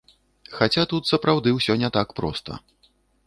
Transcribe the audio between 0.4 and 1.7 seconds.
Хаця тут сапраўды